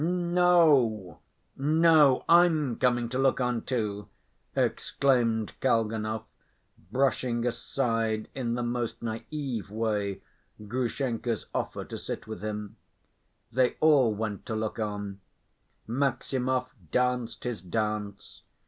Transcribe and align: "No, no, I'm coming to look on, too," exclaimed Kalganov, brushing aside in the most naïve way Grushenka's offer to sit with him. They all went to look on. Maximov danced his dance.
"No, 0.03 1.19
no, 1.55 2.25
I'm 2.27 2.77
coming 2.77 3.07
to 3.09 3.19
look 3.19 3.39
on, 3.39 3.61
too," 3.61 4.07
exclaimed 4.55 5.53
Kalganov, 5.61 6.23
brushing 6.91 7.45
aside 7.45 8.27
in 8.33 8.55
the 8.55 8.63
most 8.63 9.01
naïve 9.01 9.69
way 9.69 10.23
Grushenka's 10.65 11.45
offer 11.53 11.85
to 11.85 11.99
sit 11.99 12.25
with 12.25 12.41
him. 12.41 12.77
They 13.51 13.75
all 13.79 14.11
went 14.15 14.47
to 14.47 14.55
look 14.55 14.79
on. 14.79 15.19
Maximov 15.87 16.69
danced 16.91 17.43
his 17.43 17.61
dance. 17.61 18.41